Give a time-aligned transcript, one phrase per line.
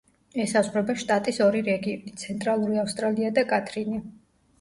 [0.43, 4.01] ესაზღვრება შტატის ორი რეგიონი: ცენტრალური ავსტრალია და კათრინი.